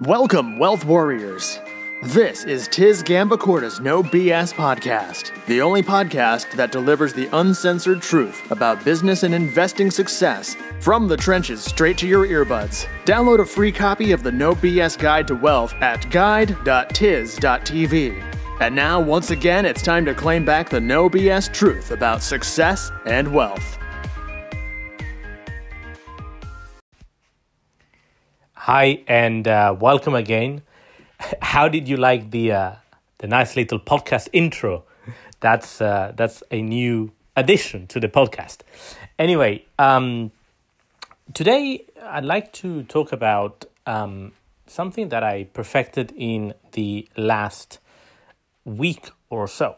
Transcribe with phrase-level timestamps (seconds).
[0.00, 1.60] Welcome, Wealth Warriors.
[2.02, 8.50] This is Tiz Gambacorta's No BS podcast, the only podcast that delivers the uncensored truth
[8.50, 12.88] about business and investing success from the trenches straight to your earbuds.
[13.04, 16.60] Download a free copy of the No BS Guide to Wealth at guide.tiz.tv.
[18.60, 22.90] And now, once again, it's time to claim back the No BS truth about success
[23.06, 23.78] and wealth.
[28.64, 30.62] Hi and uh, welcome again.
[31.42, 32.72] How did you like the uh,
[33.18, 34.84] the nice little podcast intro?
[35.40, 38.60] That's uh, that's a new addition to the podcast.
[39.18, 40.30] Anyway, um,
[41.34, 44.32] today I'd like to talk about um,
[44.66, 47.80] something that I perfected in the last
[48.64, 49.76] week or so.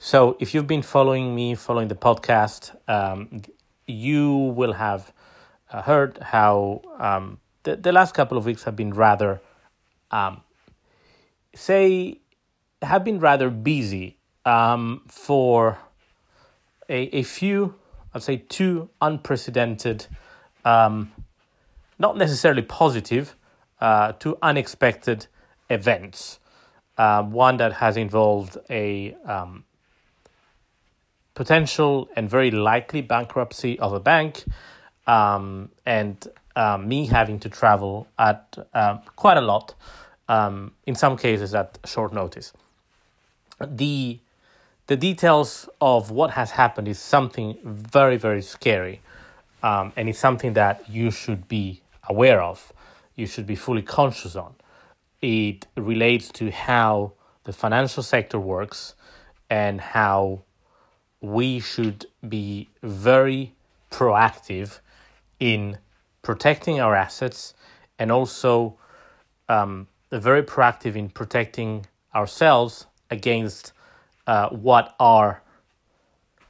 [0.00, 3.42] So, if you've been following me, following the podcast, um,
[3.86, 5.12] you will have
[5.70, 9.42] uh, heard how um, the, the last couple of weeks have been rather,
[10.12, 10.40] um,
[11.54, 12.20] say,
[12.80, 15.78] have been rather busy um, for
[16.88, 17.74] a, a few,
[18.14, 20.06] I'd say two unprecedented,
[20.64, 21.12] um,
[21.98, 23.34] not necessarily positive,
[23.80, 25.26] uh, two unexpected
[25.68, 26.38] events.
[26.96, 29.64] Uh, one that has involved a um,
[31.34, 34.44] potential and very likely bankruptcy of a bank,
[35.06, 36.26] um, and
[36.56, 39.74] um, me having to travel at uh, quite a lot,
[40.28, 42.52] um, in some cases at short notice.
[43.60, 44.18] The
[44.88, 49.00] the details of what has happened is something very very scary,
[49.62, 52.72] um, and it's something that you should be aware of.
[53.14, 54.54] You should be fully conscious on.
[55.22, 57.12] It relates to how
[57.44, 58.94] the financial sector works
[59.48, 60.42] and how
[61.20, 63.54] we should be very
[63.90, 64.80] proactive
[65.40, 65.78] in
[66.26, 67.54] protecting our assets
[68.00, 68.76] and also
[69.48, 73.72] um, very proactive in protecting ourselves against
[74.26, 75.40] uh, what are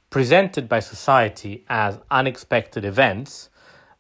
[0.09, 3.51] presented by society as unexpected events,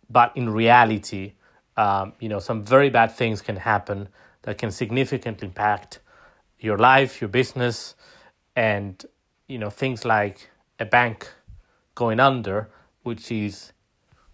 [0.08, 1.34] but in reality,
[1.76, 4.08] um, you know, some very bad things can happen
[4.44, 5.98] that can significantly impact
[6.58, 7.94] your life, your business,
[8.54, 9.04] and
[9.46, 10.48] you know things like
[10.80, 11.30] a bank
[11.94, 12.70] going under,
[13.02, 13.74] which is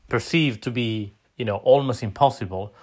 [0.09, 2.75] perceived to be you know almost impossible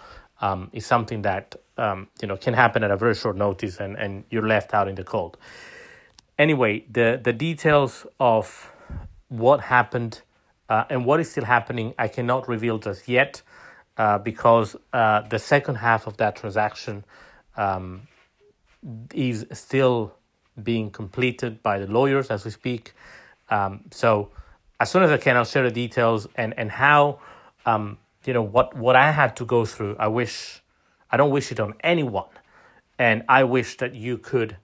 [0.42, 3.98] um, is something that um, you know can happen at a very short notice and,
[3.98, 5.38] and you're left out in the cold.
[6.38, 8.72] Anyway, the the details of
[9.28, 10.22] what happened
[10.70, 13.42] uh, and what is still happening, I cannot reveal just yet
[13.98, 17.04] uh, because uh, the second half of that transaction
[17.58, 18.08] um,
[19.14, 20.14] is still
[20.62, 22.94] being completed by the lawyers as we speak.
[23.50, 24.30] Um, so
[24.80, 27.20] as soon as I can, I'll share the details and and how
[27.66, 29.96] um, you know what what I had to go through.
[30.00, 30.62] I wish
[31.12, 32.30] I don't wish it on anyone,
[32.98, 34.58] and I wish that you could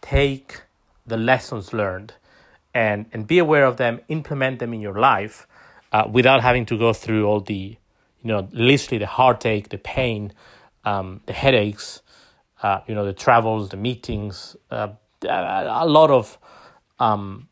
[0.00, 0.62] take
[1.06, 2.14] the lessons learned
[2.74, 5.46] and and be aware of them, implement them in your life
[5.92, 7.76] uh, without having to go through all the
[8.22, 10.32] you know literally the heartache, the pain,
[10.84, 12.02] um, the headaches,
[12.62, 14.88] uh, you know the travels, the meetings, uh,
[15.28, 16.38] a lot of
[16.98, 17.48] um,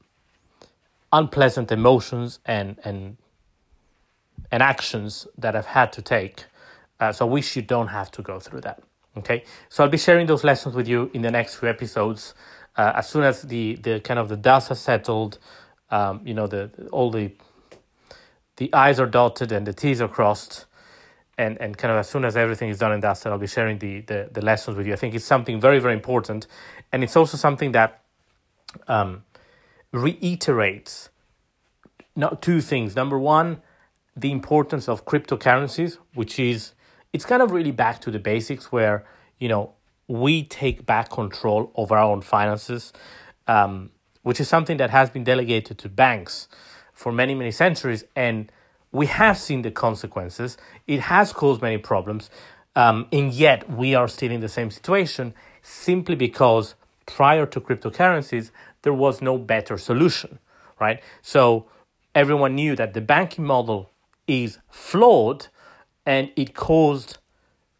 [1.12, 3.16] unpleasant emotions and and
[4.50, 6.44] and actions that I've had to take.
[6.98, 8.82] Uh, so I wish you don't have to go through that.
[9.16, 12.34] Okay, so I'll be sharing those lessons with you in the next few episodes.
[12.76, 15.38] Uh, as soon as the the kind of the dust has settled,
[15.90, 17.32] um, you know the all the
[18.58, 20.66] the I's are dotted and the T's are crossed,
[21.36, 23.78] and and kind of as soon as everything is done and dusted, I'll be sharing
[23.78, 24.92] the the, the lessons with you.
[24.92, 26.46] I think it's something very very important,
[26.92, 28.02] and it's also something that
[28.86, 29.24] um,
[29.92, 31.08] reiterates
[32.14, 32.94] not two things.
[32.94, 33.60] Number one
[34.20, 36.72] the importance of cryptocurrencies, which is
[37.12, 39.04] it's kind of really back to the basics where
[39.38, 39.72] you know
[40.08, 42.92] we take back control of our own finances,
[43.46, 43.90] um,
[44.22, 46.48] which is something that has been delegated to banks
[46.92, 48.52] for many many centuries, and
[48.92, 50.56] we have seen the consequences.
[50.86, 52.30] It has caused many problems,
[52.76, 56.74] um, and yet we are still in the same situation simply because
[57.06, 58.50] prior to cryptocurrencies
[58.82, 60.38] there was no better solution,
[60.80, 61.02] right?
[61.22, 61.66] So
[62.14, 63.89] everyone knew that the banking model
[64.30, 65.48] is flawed
[66.06, 67.18] and it caused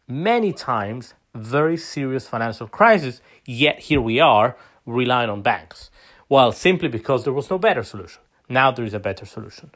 [0.07, 5.89] many times very serious financial crisis yet here we are relying on banks.
[6.27, 8.21] Well simply because there was no better solution.
[8.49, 9.71] Now there is a better solution.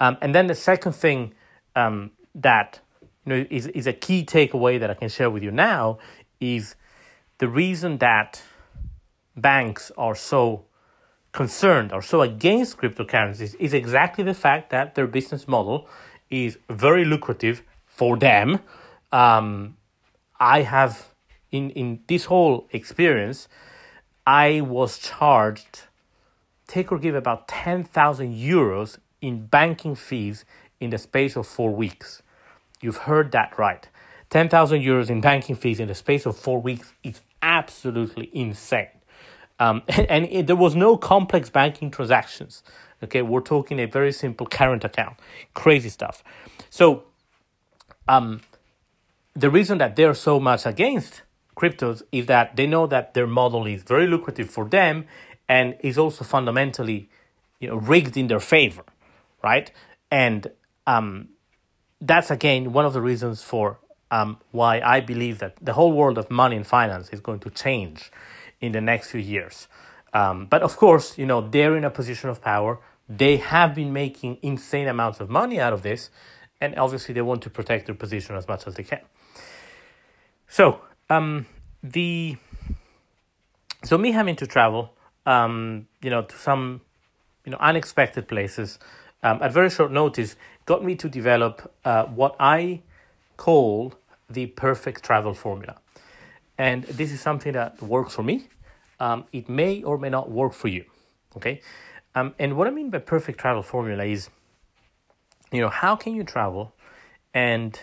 [0.00, 1.32] Um, and then the second thing
[1.74, 2.80] um, that
[3.24, 5.98] you know is, is a key takeaway that i can share with you now
[6.40, 6.76] is
[7.38, 8.42] the reason that
[9.36, 10.64] banks are so
[11.32, 15.88] concerned or so against cryptocurrencies is exactly the fact that their business model
[16.30, 18.60] is very lucrative for them.
[19.12, 19.76] Um,
[20.38, 21.08] I have
[21.50, 23.48] in in this whole experience,
[24.26, 25.82] I was charged
[26.66, 30.44] take or give about ten thousand euros in banking fees
[30.80, 32.22] in the space of four weeks.
[32.80, 33.88] You've heard that right.
[34.30, 38.88] 10,000 euros in banking fees in the space of four weeks is absolutely insane.
[39.58, 42.62] Um, and, it, there was no complex banking transactions.
[43.02, 45.16] Okay, we're talking a very simple current account.
[45.54, 46.24] Crazy stuff.
[46.70, 47.04] So,
[48.08, 48.40] um,
[49.34, 51.22] the reason that they're so much against
[51.56, 55.06] cryptos is that they know that their model is very lucrative for them
[55.48, 57.08] and is also fundamentally
[57.60, 58.84] you know, rigged in their favor,
[59.42, 59.70] right?
[60.10, 60.50] And
[60.86, 61.28] um,
[62.00, 63.78] that's again one of the reasons for
[64.10, 67.50] um, why I believe that the whole world of money and finance is going to
[67.50, 68.10] change
[68.60, 69.68] in the next few years.
[70.12, 72.78] Um, but of course, you know, they're in a position of power.
[73.08, 76.10] They have been making insane amounts of money out of this,
[76.60, 79.00] and obviously they want to protect their position as much as they can.
[80.48, 81.46] So, um,
[81.82, 82.36] the
[83.84, 84.92] so me having to travel,
[85.24, 86.80] um, you know, to some,
[87.44, 88.78] you know, unexpected places
[89.22, 92.82] um, at very short notice got me to develop uh, what I
[93.36, 93.94] call
[94.28, 95.76] the perfect travel formula.
[96.58, 98.48] And this is something that works for me.
[99.00, 100.84] Um, it may or may not work for you.
[101.36, 101.60] Okay.
[102.14, 104.28] Um, and what I mean by perfect travel formula is,
[105.52, 106.74] you know, how can you travel
[107.32, 107.80] and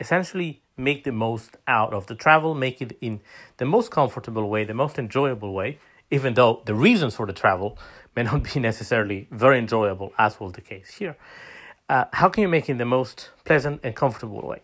[0.00, 3.20] essentially make the most out of the travel, make it in
[3.58, 5.78] the most comfortable way, the most enjoyable way,
[6.10, 7.78] even though the reasons for the travel
[8.16, 11.16] may not be necessarily very enjoyable, as was the case here.
[11.88, 14.60] Uh, how can you make it the most pleasant and comfortable way?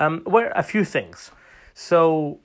[0.00, 1.30] Um, well, a few things.
[1.80, 2.40] So,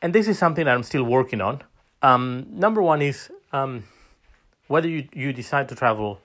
[0.00, 1.60] and this is something that I'm still working on.
[2.00, 3.84] Um, number one is um,
[4.66, 6.20] whether you, you decide to travel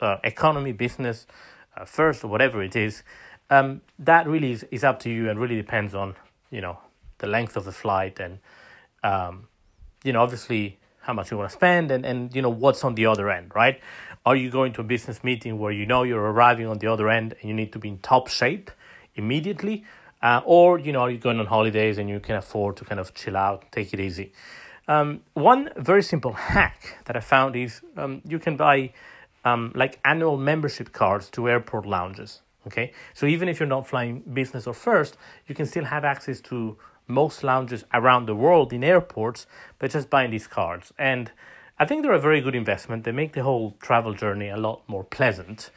[0.00, 1.28] uh, economy, business,
[1.76, 3.04] uh, first, or whatever it is,
[3.48, 6.16] um, that really is, is up to you and really depends on,
[6.50, 6.78] you know,
[7.18, 8.40] the length of the flight and,
[9.04, 9.46] um,
[10.02, 12.94] you know, obviously how much you want to spend and, and you know what's on
[12.94, 13.80] the other end right
[14.26, 17.08] are you going to a business meeting where you know you're arriving on the other
[17.08, 18.70] end and you need to be in top shape
[19.14, 19.82] immediately
[20.22, 23.14] uh, or you know you're going on holidays and you can afford to kind of
[23.14, 24.32] chill out take it easy
[24.88, 28.92] um, one very simple hack that i found is um, you can buy
[29.44, 34.20] um, like annual membership cards to airport lounges okay so even if you're not flying
[34.32, 36.76] business or first you can still have access to
[37.10, 39.46] most lounges around the world in airports
[39.78, 40.92] by just buying these cards.
[40.98, 41.30] And
[41.78, 43.04] I think they're a very good investment.
[43.04, 45.70] They make the whole travel journey a lot more pleasant.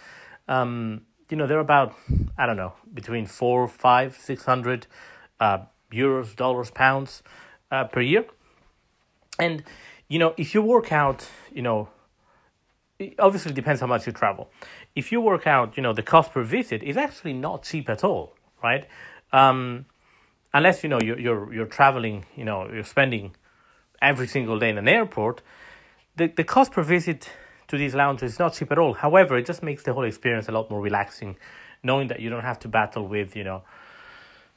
[0.48, 1.02] Um,
[1.34, 1.96] you know, they're about,
[2.38, 4.86] I don't know, between four, five, six hundred
[5.40, 7.24] uh, euros, dollars, pounds
[7.72, 8.26] uh, per year.
[9.40, 9.64] And,
[10.08, 11.90] you know, if you work out, you know,
[13.00, 14.52] it obviously depends how much you travel.
[14.94, 18.04] If you work out, you know, the cost per visit is actually not cheap at
[18.04, 18.86] all, right?
[19.32, 19.88] Um,
[20.54, 23.36] unless you know you're you're you're traveling, you know, you're spending
[24.04, 25.42] every single day in an airport,
[26.16, 27.32] the the cost per visit
[27.74, 28.94] to these lounges is not cheap at all.
[28.94, 31.38] However, it just makes the whole experience a lot more relaxing,
[31.82, 33.64] knowing that you don't have to battle with you know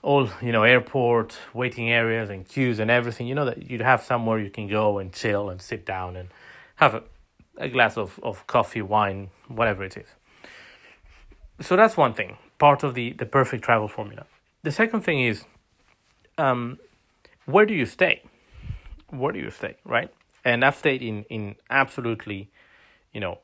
[0.02, 3.26] all you know airport waiting areas and queues and everything.
[3.26, 6.28] You know that you'd have somewhere you can go and chill and sit down and
[6.76, 7.02] have a,
[7.56, 10.08] a glass of, of coffee, wine, whatever it is.
[11.60, 14.26] So that's one thing, part of the, the perfect travel formula.
[14.62, 15.44] The second thing is
[16.36, 16.78] um,
[17.46, 18.22] where do you stay?
[19.08, 20.12] Where do you stay, right?
[20.44, 22.50] And I've stayed in in absolutely,
[23.17, 23.39] you know,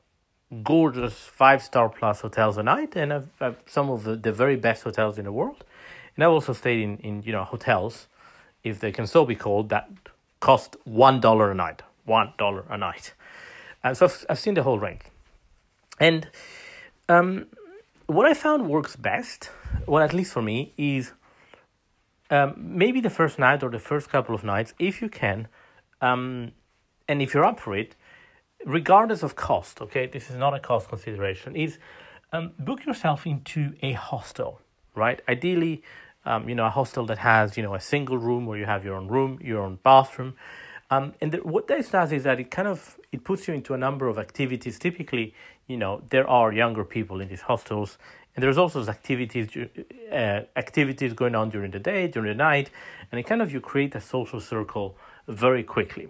[0.62, 4.56] gorgeous five star plus hotels a night, and I've, I've some of the, the very
[4.56, 5.64] best hotels in the world.
[6.14, 8.06] And I've also stayed in in you know hotels,
[8.62, 9.88] if they can so be called, that
[10.40, 13.14] cost one dollar a night, one dollar a night.
[13.82, 15.04] And so I've, I've seen the whole range,
[15.98, 16.28] and
[17.08, 17.46] um,
[18.06, 19.50] what I found works best,
[19.86, 21.12] well at least for me, is
[22.28, 25.48] um, maybe the first night or the first couple of nights, if you can,
[26.02, 26.52] um,
[27.08, 27.96] and if you're up for it,
[28.64, 31.78] regardless of cost, okay, this is not a cost consideration, is
[32.32, 34.60] um, book yourself into a hostel,
[34.94, 35.20] right?
[35.28, 35.82] Ideally,
[36.24, 38.84] um, you know, a hostel that has, you know, a single room where you have
[38.84, 40.34] your own room, your own bathroom.
[40.90, 43.74] Um, and the, what this does is that it kind of it puts you into
[43.74, 44.78] a number of activities.
[44.78, 45.34] Typically,
[45.66, 47.98] you know, there are younger people in these hostels
[48.34, 49.48] and there's also activities
[50.10, 52.70] uh, activities going on during the day, during the night,
[53.10, 54.96] and it kind of you create a social circle
[55.28, 56.08] very quickly.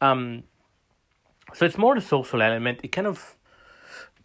[0.00, 0.44] Um,
[1.54, 2.80] so it's more the social element.
[2.82, 3.36] It kind of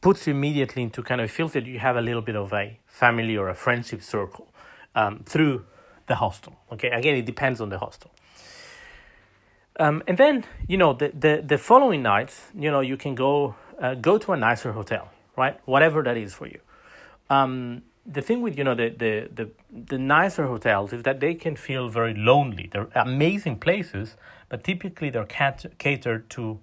[0.01, 2.79] puts you immediately into kind of feels that you have a little bit of a
[2.87, 4.47] family or a friendship circle
[4.95, 5.65] um, through
[6.07, 6.55] the hostel.
[6.71, 8.11] Okay, again, it depends on the hostel.
[9.79, 13.55] Um, and then you know the, the the following nights, you know, you can go
[13.79, 15.57] uh, go to a nicer hotel, right?
[15.65, 16.59] Whatever that is for you.
[17.29, 21.33] Um, the thing with you know the, the the the nicer hotels is that they
[21.33, 22.67] can feel very lonely.
[22.71, 24.17] They're amazing places,
[24.49, 26.59] but typically they're cat- catered to,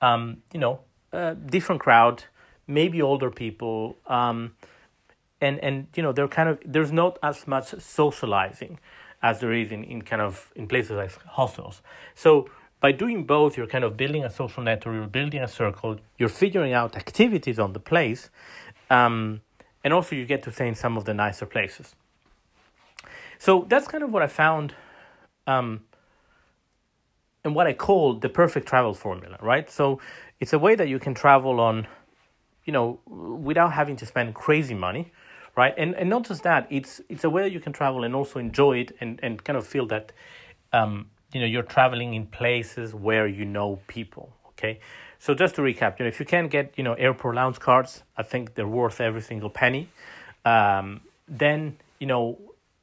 [0.00, 0.80] um, you know,
[1.12, 2.24] a different crowd,
[2.66, 4.54] maybe older people, um,
[5.40, 8.78] and and you know they're kind of there's not as much socializing
[9.22, 11.82] as there is in, in kind of in places like hostels.
[12.14, 12.48] So
[12.80, 16.30] by doing both, you're kind of building a social network, you're building a circle, you're
[16.30, 18.30] figuring out activities on the place,
[18.88, 19.42] um,
[19.84, 21.94] and also you get to stay in some of the nicer places.
[23.38, 24.74] So that's kind of what I found,
[25.46, 25.82] um,
[27.44, 29.70] and what I call the perfect travel formula, right?
[29.70, 30.00] So
[30.40, 31.86] it's a way that you can travel on,
[32.64, 35.12] you know, without having to spend crazy money,
[35.56, 35.74] right?
[35.76, 38.78] And and not just that, it's it's a way you can travel and also enjoy
[38.78, 40.12] it and and kind of feel that,
[40.72, 44.32] um, you know, you're traveling in places where you know people.
[44.50, 44.80] Okay,
[45.18, 48.02] so just to recap, you know, if you can get you know airport lounge cards,
[48.16, 49.88] I think they're worth every single penny.
[50.44, 52.38] Um, then you know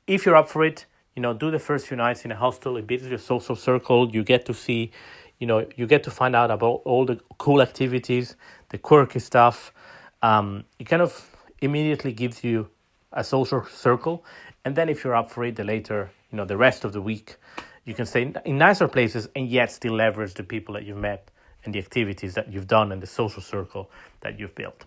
[0.07, 0.85] if you're up for it,
[1.17, 2.77] you know, do the first few nights in a hostel.
[2.77, 4.07] It builds your social circle.
[4.11, 4.91] You get to see,
[5.39, 8.35] you know, you get to find out about all the cool activities,
[8.69, 9.73] the quirky stuff.
[10.21, 11.11] Um, it kind of
[11.59, 12.69] immediately gives you
[13.11, 14.23] a social circle.
[14.63, 17.01] And then if you're up for it, the later, you know, the rest of the
[17.01, 17.37] week,
[17.83, 21.31] you can stay in nicer places and yet still leverage the people that you've met
[21.65, 23.89] and the activities that you've done and the social circle
[24.21, 24.85] that you've built.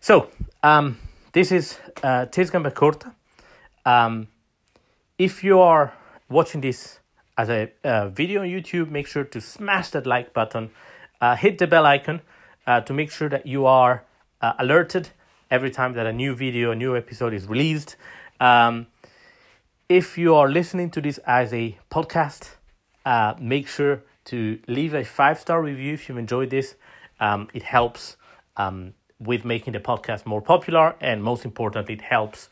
[0.00, 0.28] So,
[0.62, 0.98] um,
[1.32, 2.70] this is uh, Tiz Gamba
[3.86, 4.28] Um,
[5.18, 5.92] if you are
[6.30, 7.00] watching this
[7.36, 10.70] as a uh, video on YouTube, make sure to smash that like button,
[11.20, 12.20] uh, hit the bell icon
[12.66, 14.04] uh, to make sure that you are
[14.40, 15.10] uh, alerted
[15.50, 17.96] every time that a new video, a new episode is released.
[18.40, 18.86] Um,
[19.88, 22.50] if you are listening to this as a podcast,
[23.04, 26.76] uh, make sure to leave a five star review if you've enjoyed this.
[27.18, 28.16] Um, it helps
[28.56, 32.50] um, with making the podcast more popular, and most importantly, it helps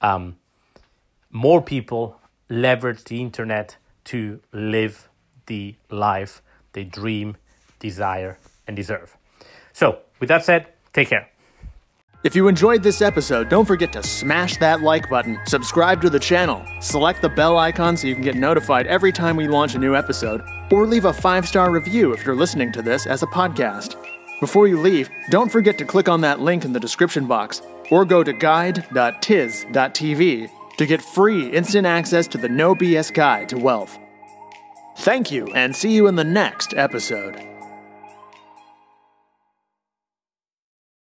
[0.00, 0.36] um,
[1.30, 2.18] more people
[2.48, 5.08] leverage the internet to live
[5.46, 6.42] the life
[6.72, 7.36] they dream,
[7.78, 9.16] desire, and deserve.
[9.72, 11.28] So, with that said, take care.
[12.24, 16.18] If you enjoyed this episode, don't forget to smash that like button, subscribe to the
[16.18, 19.78] channel, select the bell icon so you can get notified every time we launch a
[19.78, 20.42] new episode,
[20.72, 23.94] or leave a five star review if you're listening to this as a podcast.
[24.40, 28.04] Before you leave, don't forget to click on that link in the description box or
[28.04, 28.90] go to guide.tiz.tv
[30.78, 33.98] to get free instant access to the No BS Guide to Wealth.
[34.98, 37.36] Thank you, and see you in the next episode.